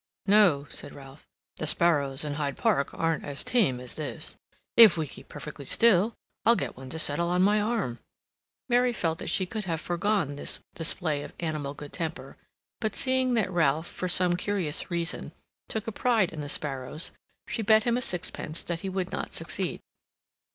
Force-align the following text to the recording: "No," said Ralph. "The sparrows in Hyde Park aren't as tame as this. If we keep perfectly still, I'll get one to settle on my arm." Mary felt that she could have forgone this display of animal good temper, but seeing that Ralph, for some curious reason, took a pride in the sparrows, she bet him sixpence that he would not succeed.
"No," 0.25 0.65
said 0.71 0.95
Ralph. 0.95 1.27
"The 1.57 1.67
sparrows 1.67 2.23
in 2.23 2.33
Hyde 2.33 2.57
Park 2.57 2.91
aren't 2.95 3.23
as 3.23 3.43
tame 3.43 3.79
as 3.79 3.93
this. 3.93 4.35
If 4.75 4.97
we 4.97 5.05
keep 5.05 5.27
perfectly 5.27 5.63
still, 5.63 6.15
I'll 6.43 6.55
get 6.55 6.75
one 6.75 6.89
to 6.89 6.97
settle 6.97 7.29
on 7.29 7.43
my 7.43 7.61
arm." 7.61 7.99
Mary 8.67 8.93
felt 8.93 9.19
that 9.19 9.29
she 9.29 9.45
could 9.45 9.65
have 9.65 9.79
forgone 9.79 10.29
this 10.29 10.61
display 10.73 11.21
of 11.21 11.33
animal 11.39 11.75
good 11.75 11.93
temper, 11.93 12.35
but 12.79 12.95
seeing 12.95 13.35
that 13.35 13.51
Ralph, 13.51 13.85
for 13.85 14.07
some 14.07 14.35
curious 14.35 14.89
reason, 14.89 15.33
took 15.69 15.85
a 15.85 15.91
pride 15.91 16.33
in 16.33 16.41
the 16.41 16.49
sparrows, 16.49 17.11
she 17.47 17.61
bet 17.61 17.83
him 17.83 18.01
sixpence 18.01 18.63
that 18.63 18.79
he 18.79 18.89
would 18.89 19.11
not 19.11 19.35
succeed. 19.35 19.81